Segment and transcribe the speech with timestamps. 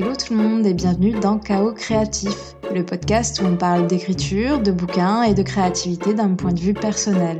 [0.00, 4.60] Hello tout le monde et bienvenue dans Chaos Créatif, le podcast où on parle d'écriture,
[4.60, 7.38] de bouquins et de créativité d'un point de vue personnel.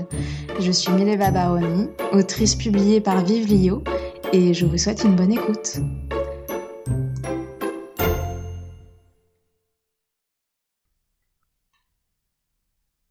[0.58, 3.84] Je suis Mileva Baroni, autrice publiée par Vive Lio
[4.32, 5.76] et je vous souhaite une bonne écoute.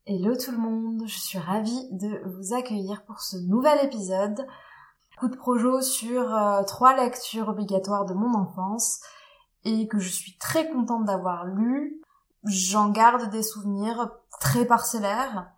[0.05, 4.45] Hello tout le monde, je suis ravie de vous accueillir pour ce nouvel épisode.
[5.17, 8.99] Coup de projo sur euh, trois lectures obligatoires de mon enfance
[9.63, 12.01] et que je suis très contente d'avoir lu.
[12.43, 15.51] J'en garde des souvenirs très parcellaires,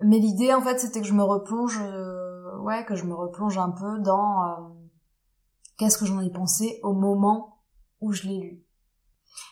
[0.00, 3.58] mais l'idée en fait c'était que je me replonge, euh, ouais, que je me replonge
[3.58, 4.56] un peu dans euh,
[5.76, 7.60] qu'est-ce que j'en ai pensé au moment
[8.00, 8.62] où je l'ai lu.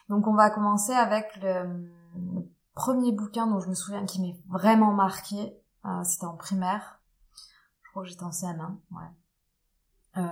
[0.09, 1.93] Donc on va commencer avec le,
[2.75, 5.57] premier bouquin dont je me souviens qui m'est vraiment marqué.
[5.85, 7.01] Euh, c'était en primaire.
[7.83, 10.23] Je crois que j'étais en CM1, ouais.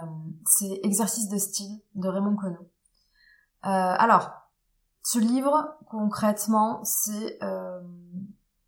[0.46, 2.71] c'est Exercice de style de Raymond Queneau.
[3.64, 4.30] Euh, alors,
[5.02, 7.80] ce livre, concrètement, c'est euh,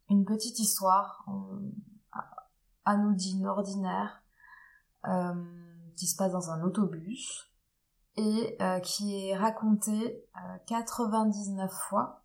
[0.08, 2.20] une petite histoire euh,
[2.84, 4.20] anodine, ordinaire,
[5.96, 7.52] qui se passe dans un autobus
[8.16, 10.24] et qui est racontée
[10.66, 12.22] 99 fois,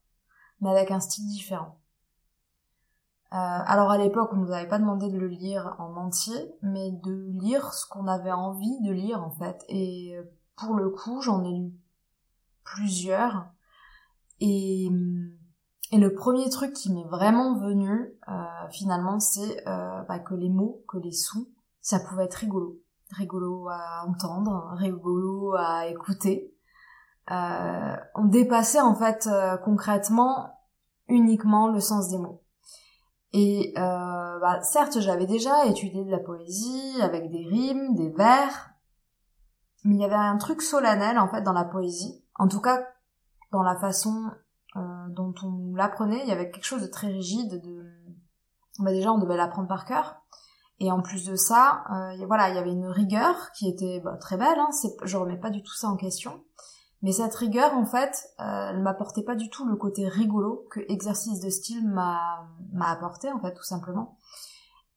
[0.61, 1.77] mais avec un style différent.
[3.31, 7.33] alors à l'époque, on nous avait pas demandé de le lire en entier, mais de
[7.41, 9.65] lire ce qu'on avait envie de lire en fait.
[9.67, 10.17] Et
[10.55, 11.73] pour le coup, j'en ai lu
[12.73, 13.47] plusieurs.
[14.39, 14.89] Et,
[15.91, 18.33] et le premier truc qui m'est vraiment venu, euh,
[18.71, 21.47] finalement, c'est euh, bah, que les mots, que les sons,
[21.81, 22.79] ça pouvait être rigolo.
[23.11, 26.53] Rigolo à entendre, rigolo à écouter.
[27.31, 29.29] Euh, on dépassait en fait
[29.63, 30.51] concrètement
[31.07, 32.43] uniquement le sens des mots.
[33.33, 38.71] Et bah, certes, j'avais déjà étudié de la poésie avec des rimes, des vers,
[39.83, 42.87] mais il y avait un truc solennel en fait dans la poésie en tout cas,
[43.51, 44.31] dans la façon
[44.75, 47.61] euh, dont on l'apprenait, il y avait quelque chose de très rigide.
[47.61, 47.85] De,
[48.79, 50.21] bah déjà, on devait l'apprendre par cœur.
[50.79, 54.17] Et en plus de ça, euh, voilà, il y avait une rigueur qui était bah,
[54.17, 54.57] très belle.
[54.57, 54.69] Hein,
[55.03, 56.43] je remets pas du tout ça en question.
[57.01, 60.79] Mais cette rigueur, en fait, euh, elle m'apportait pas du tout le côté rigolo que
[60.89, 62.47] exercice de style m'a
[62.81, 64.17] apporté, en fait, tout simplement.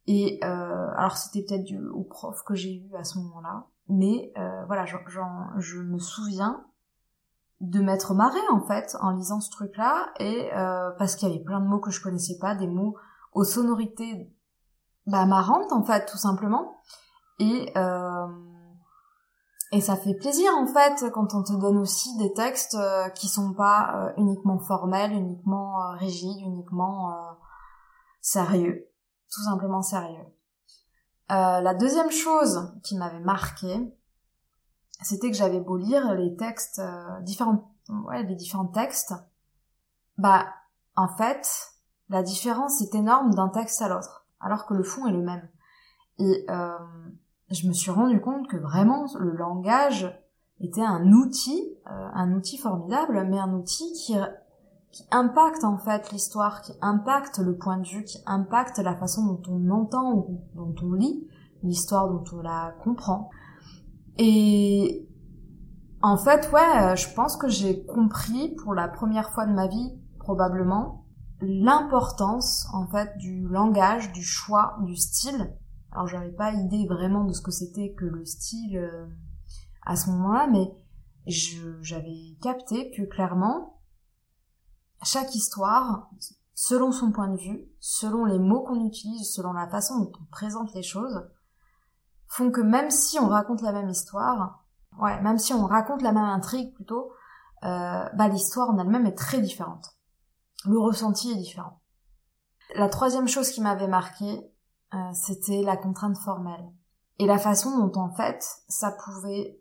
[0.07, 4.33] Et euh, alors c'était peut-être dû au prof que j'ai eu à ce moment-là, mais
[4.37, 6.67] euh, voilà, je me souviens
[7.63, 10.13] de m'être marrée en fait en lisant ce truc-là.
[10.19, 12.97] Et euh, parce qu'il y avait plein de mots que je connaissais pas, des mots
[13.33, 14.31] aux sonorités
[15.07, 16.81] bah, marrantes en fait tout simplement.
[17.39, 18.27] Et euh,
[19.71, 23.29] et ça fait plaisir en fait quand on te donne aussi des textes euh, qui
[23.29, 27.17] sont pas euh, uniquement formels, uniquement rigides, uniquement
[28.21, 28.89] sérieux,
[29.33, 30.27] tout simplement sérieux.
[31.31, 33.97] la deuxième chose qui m'avait marqué,
[35.03, 37.73] c'était que j'avais beau lire les textes, euh, différents,
[38.07, 39.15] ouais, les différents textes,
[40.19, 40.47] bah,
[40.97, 41.49] en fait,
[42.09, 45.49] la différence est énorme d'un texte à l'autre, alors que le fond est le même.
[46.19, 46.79] Et euh,
[47.51, 50.13] je me suis rendu compte que vraiment le langage
[50.61, 54.15] était un outil, euh, un outil formidable, mais un outil qui,
[54.93, 59.27] qui impacte en fait l'histoire, qui impacte le point de vue, qui impacte la façon
[59.27, 61.27] dont on entend ou dont on lit
[61.63, 63.31] l'histoire, dont on la comprend.
[64.19, 65.09] Et
[66.03, 69.69] en fait, ouais, euh, je pense que j'ai compris pour la première fois de ma
[69.69, 71.07] vie, probablement,
[71.41, 75.57] l'importance, en fait, du langage, du choix, du style.
[75.91, 79.07] Alors, j'avais pas idée vraiment de ce que c'était que le style euh,
[79.85, 80.73] à ce moment-là, mais
[81.27, 83.81] j'avais capté que clairement,
[85.03, 86.11] chaque histoire,
[86.55, 90.25] selon son point de vue, selon les mots qu'on utilise, selon la façon dont on
[90.31, 91.29] présente les choses,
[92.33, 94.65] font que même si on raconte la même histoire,
[94.99, 97.13] ouais, même si on raconte la même intrigue plutôt,
[97.63, 99.99] euh, bah l'histoire en elle-même est très différente.
[100.65, 101.83] Le ressenti est différent.
[102.75, 104.51] La troisième chose qui m'avait marqué,
[104.95, 106.73] euh, c'était la contrainte formelle
[107.19, 109.61] et la façon dont en fait ça pouvait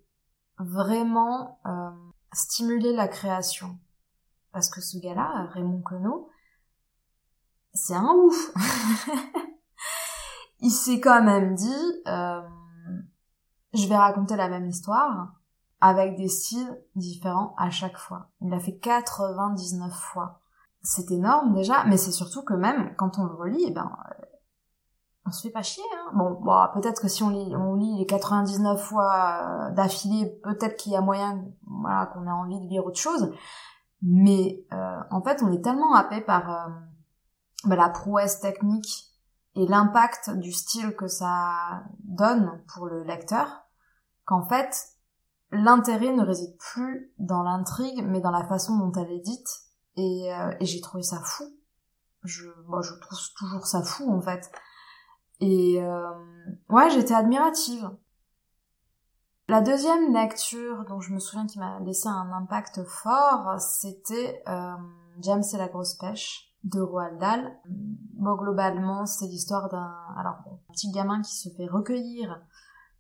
[0.58, 1.90] vraiment euh,
[2.32, 3.78] stimuler la création.
[4.54, 6.30] Parce que ce gars-là, Raymond Queneau,
[7.74, 8.54] c'est un ouf.
[10.60, 12.04] il s'est quand même dit,
[13.74, 15.34] je vais raconter la même histoire
[15.80, 18.30] avec des styles différents à chaque fois.
[18.42, 20.42] Il l'a fait 99 fois.
[20.84, 24.26] C'est énorme déjà, mais c'est surtout que même quand on le relit, eh ben, euh,
[25.26, 25.84] on se fait pas chier.
[25.96, 26.12] Hein.
[26.16, 26.40] Bon,
[26.74, 30.96] peut-être que si on lit, on lit les 99 fois euh, d'affilée, peut-être qu'il y
[30.96, 33.34] a moyen, voilà, qu'on a envie de lire autre chose.
[34.02, 36.72] Mais euh, en fait, on est tellement happé par
[37.66, 39.11] bah, la prouesse technique
[39.56, 43.64] et l'impact du style que ça donne pour le lecteur,
[44.26, 44.88] qu'en fait,
[45.52, 49.50] l'intérêt ne réside plus dans l'intrigue, mais dans la façon dont elle est dite.
[49.98, 51.44] Et, euh, et j'ai trouvé ça fou.
[52.24, 54.50] Je, moi, je trouve toujours ça fou, en fait.
[55.42, 56.12] Et euh,
[56.70, 57.90] ouais, j'étais admirative.
[59.50, 64.76] La deuxième lecture dont je me souviens qui m'a laissé un impact fort, c'était euh,
[65.20, 67.58] James et la grosse pêche de Roald Dahl.
[67.66, 70.38] Bon, globalement, c'est l'histoire d'un
[70.72, 72.42] petit gamin qui se fait recueillir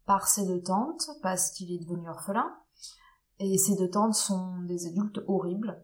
[0.05, 2.55] par ses deux tantes parce qu'il est devenu orphelin.
[3.39, 5.83] Et ses deux tantes sont des adultes horribles.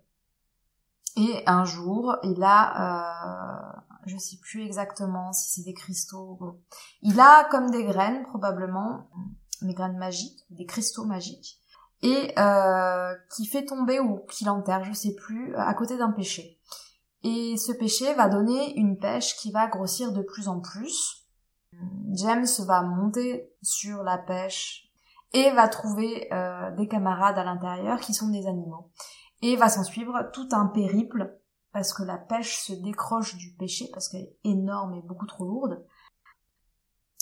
[1.15, 6.61] Et un jour, il a, euh, je sais plus exactement si c'est des cristaux.
[7.01, 9.09] Il a comme des graines probablement,
[9.63, 11.59] des graines magiques, des cristaux magiques,
[12.03, 16.59] et euh, qui fait tomber ou qui l'enterre, je sais plus, à côté d'un péché.
[17.29, 21.27] Et ce péché va donner une pêche qui va grossir de plus en plus.
[22.13, 24.89] James va monter sur la pêche
[25.33, 28.91] et va trouver euh, des camarades à l'intérieur qui sont des animaux.
[29.41, 31.37] Et va s'en suivre tout un périple
[31.73, 35.43] parce que la pêche se décroche du péché parce qu'elle est énorme et beaucoup trop
[35.43, 35.85] lourde.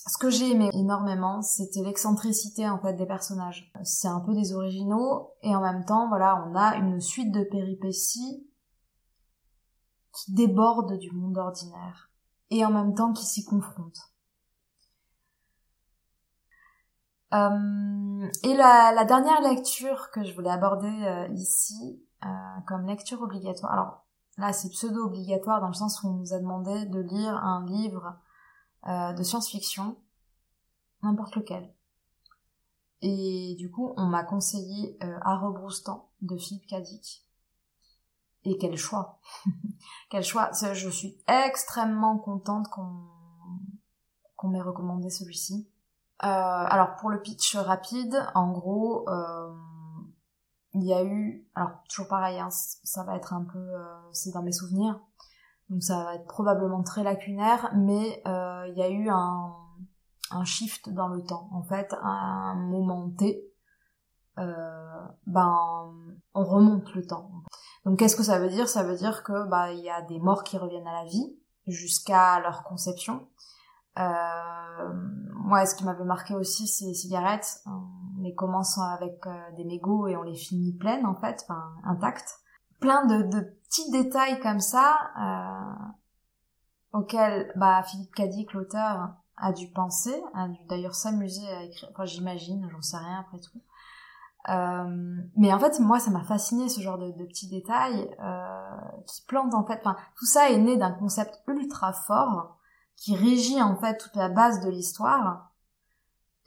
[0.05, 3.71] Ce que j'ai aimé énormément, c'était l'excentricité en fait des personnages.
[3.81, 7.43] C'est un peu des originaux et en même temps, voilà, on a une suite de
[7.43, 8.47] péripéties
[10.15, 12.09] qui débordent du monde ordinaire
[12.49, 14.11] et en même temps qui s'y confrontent.
[17.33, 22.27] Euh, et la, dernière lecture que je voulais aborder euh, ici euh,
[22.65, 24.05] comme lecture obligatoire, alors
[24.37, 27.65] là c'est pseudo obligatoire dans le sens où on nous a demandé de lire un
[27.65, 28.17] livre
[28.87, 29.97] de science-fiction,
[31.01, 31.73] n'importe lequel.
[33.01, 37.24] Et du coup, on m'a conseillé À rebroustant de Philippe Cadic.
[38.45, 39.19] Et quel choix
[40.09, 45.67] Quel choix Je suis extrêmement contente qu'on m'ait recommandé celui-ci.
[46.23, 49.53] Euh, alors pour le pitch rapide, en gros, euh,
[50.73, 54.31] il y a eu, alors toujours pareil, hein, ça va être un peu, euh, c'est
[54.31, 54.99] dans mes souvenirs,
[55.69, 59.51] donc ça va être probablement très lacunaire, mais il y a eu un,
[60.45, 61.49] shift dans le temps.
[61.51, 63.51] En fait, un moment T,
[64.37, 65.93] ben
[66.33, 67.31] on remonte le temps.
[67.85, 68.67] Donc qu'est-ce que ça veut dire?
[68.67, 71.35] Ça veut dire que bah il y a des morts qui reviennent à la vie
[71.67, 73.27] jusqu'à leur conception
[73.97, 74.93] euh,
[75.33, 77.61] moi, ce qui m'avait marqué aussi, c'est les cigarettes.
[77.65, 81.73] On les commence avec euh, des mégots et on les finit pleines, en fait, enfin,
[81.83, 82.39] intactes.
[82.79, 89.67] Plein de, de, petits détails comme ça, euh, auxquels bah, Philippe Cadic, l'auteur, a dû
[89.67, 91.89] penser, a dû d'ailleurs s'amuser à écrire.
[91.91, 93.61] Enfin, j'imagine, j'en sais rien après tout.
[94.49, 98.77] Euh, mais en fait, moi, ça m'a fasciné ce genre de, de petits détails euh,
[99.07, 99.79] qui plantent en fait.
[99.79, 102.57] Enfin, tout ça est né d'un concept ultra fort
[102.95, 105.51] qui régit en fait toute la base de l'histoire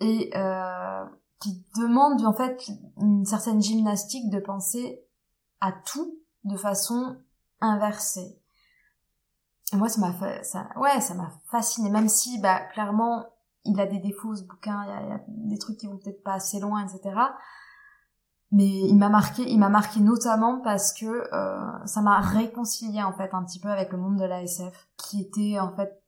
[0.01, 1.05] et euh,
[1.41, 5.05] qui demande en fait une certaine gymnastique de penser
[5.61, 6.15] à tout
[6.45, 7.17] de façon
[7.61, 8.41] inversée.
[9.73, 13.27] Et moi, ça m'a ça, ouais, ça m'a fasciné, même si, bah, clairement,
[13.65, 15.99] il a des défauts ce bouquin, il y a, y a des trucs qui vont
[15.99, 17.21] peut-être pas assez loin, etc.
[18.51, 23.13] Mais il m'a marqué, il m'a marqué notamment parce que euh, ça m'a réconcilié en
[23.13, 26.03] fait un petit peu avec le monde de la SF, qui était en fait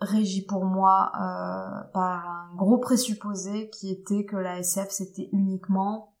[0.00, 6.14] régi pour moi euh, par un gros présupposé qui était que la SF c'était uniquement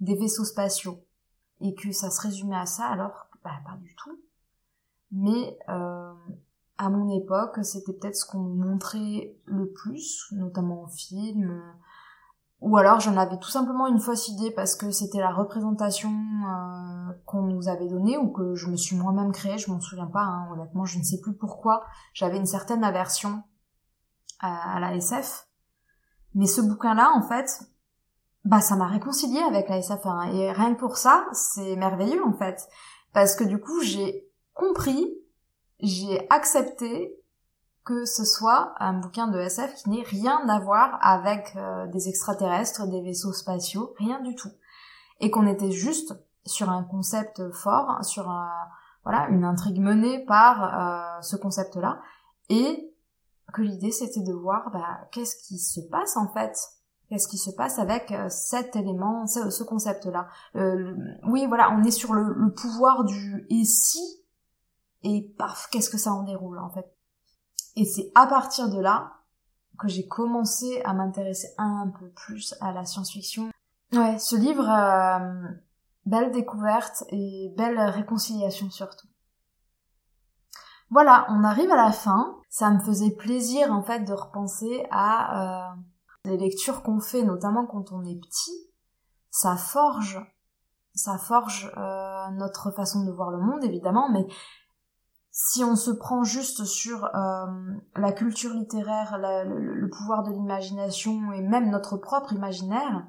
[0.00, 1.04] des vaisseaux spatiaux.
[1.60, 4.18] Et que ça se résumait à ça alors bah, pas du tout.
[5.12, 6.12] Mais euh,
[6.78, 11.60] à mon époque c'était peut-être ce qu'on montrait le plus notamment en film
[12.62, 17.12] ou alors j'en avais tout simplement une fausse idée parce que c'était la représentation euh,
[17.26, 20.22] qu'on nous avait donnée ou que je me suis moi-même créée, je m'en souviens pas,
[20.22, 21.84] hein, honnêtement, je ne sais plus pourquoi.
[22.14, 23.42] J'avais une certaine aversion
[24.38, 25.48] à, la SF.
[26.34, 27.62] Mais ce bouquin-là, en fait,
[28.44, 30.06] bah ça m'a réconcilié avec la SF.
[30.32, 32.68] Et rien que pour ça, c'est merveilleux en fait.
[33.12, 35.12] Parce que du coup, j'ai compris,
[35.80, 37.21] j'ai accepté
[37.84, 42.08] que ce soit un bouquin de SF qui n'ait rien à voir avec euh, des
[42.08, 44.52] extraterrestres, des vaisseaux spatiaux, rien du tout.
[45.20, 48.32] Et qu'on était juste sur un concept fort, sur
[49.04, 52.00] voilà, une intrigue menée par euh, ce concept-là,
[52.48, 52.92] et
[53.52, 56.56] que l'idée c'était de voir bah, qu'est-ce qui se passe en fait,
[57.08, 60.28] qu'est-ce qui se passe avec euh, cet élément, ce, concept-là?
[61.24, 64.22] oui, voilà, on est sur le, le pouvoir du et si,
[65.02, 66.86] et paf, qu'est-ce que ça en déroule en fait?
[67.76, 69.12] Et c'est à partir de là
[69.78, 73.50] que j'ai commencé à m'intéresser un peu plus à la science-fiction.
[73.92, 75.48] Ouais, ce livre, euh,
[76.06, 79.08] belle découverte et belle réconciliation surtout.
[80.90, 82.36] Voilà, on arrive à la fin.
[82.50, 85.76] Ça me faisait plaisir en fait de repenser à euh,
[86.24, 88.70] les lectures qu'on fait, notamment quand on est petit.
[89.30, 90.20] ça forge,
[90.94, 94.26] ça forge euh, notre façon de voir le monde évidemment, mais
[95.32, 97.46] si on se prend juste sur euh,
[97.96, 103.06] la culture littéraire, le, pouvoir de l'imagination et même notre propre imaginaire,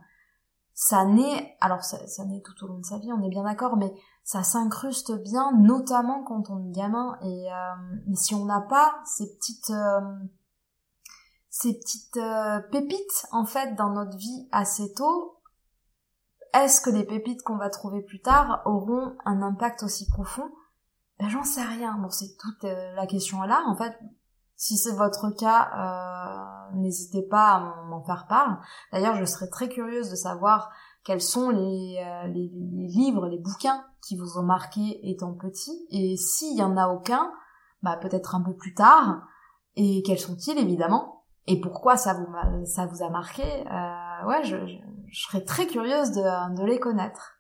[0.74, 3.76] ça naît, alors ça, naît tout au long de sa vie, on est bien d'accord,
[3.76, 7.18] mais ça s'incruste bien, notamment quand on est gamin.
[7.22, 10.00] Et euh, si on n'a pas ces petites euh,
[11.50, 15.42] ces petites euh, pépites en fait dans notre vie assez tôt,
[16.54, 20.50] est-ce que les pépites qu'on va trouver plus tard auront un impact aussi profond
[21.20, 21.98] ben, j'en sais rien.
[21.98, 23.64] Bon, c'est toute euh, la question là.
[23.68, 23.98] En fait,
[24.56, 28.62] si c'est votre cas, euh, n'hésitez pas à m'en faire part.
[28.92, 30.72] D'ailleurs, je serais très curieuse de savoir
[31.04, 32.50] quels sont les, euh, les,
[32.88, 35.86] livres, les bouquins qui vous ont marqué étant petit.
[35.92, 37.32] Et s'il y en a aucun,
[37.82, 39.22] bah peut-être un peu plus tard.
[39.76, 41.26] Et quels sont-ils, évidemment?
[41.46, 42.28] Et pourquoi ça vous,
[42.66, 43.44] ça vous a marqué?
[43.44, 44.56] Euh, Ouais, je,
[45.12, 47.40] serais très curieuse de, de les connaître.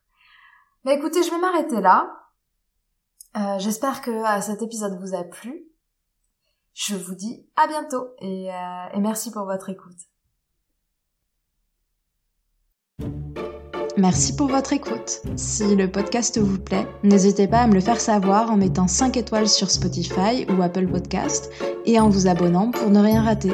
[0.86, 2.23] Mais écoutez, je vais m'arrêter là.
[3.36, 5.66] Euh, j'espère que euh, cet épisode vous a plu.
[6.74, 9.98] Je vous dis à bientôt et, euh, et merci pour votre écoute.
[13.96, 15.22] Merci pour votre écoute.
[15.36, 19.18] Si le podcast vous plaît, n'hésitez pas à me le faire savoir en mettant 5
[19.18, 21.52] étoiles sur Spotify ou Apple Podcast
[21.86, 23.54] et en vous abonnant pour ne rien rater.